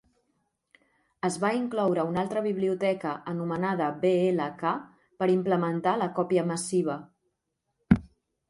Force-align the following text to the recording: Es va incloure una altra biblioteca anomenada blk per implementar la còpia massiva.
Es 1.27 1.35
va 1.43 1.51
incloure 1.57 2.05
una 2.13 2.21
altra 2.21 2.43
biblioteca 2.45 3.11
anomenada 3.33 3.91
blk 4.07 4.73
per 5.21 5.31
implementar 5.35 5.95
la 6.05 6.09
còpia 6.19 6.47
massiva. 6.55 7.01